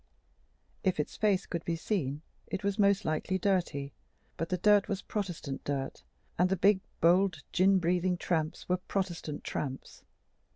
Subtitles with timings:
[0.83, 3.93] If its face could be seen, it was most likely dirty;
[4.35, 6.01] but the dirt was Protestant dirt,
[6.39, 10.01] and the big, bold, gin breathing tramps were Protestant tramps.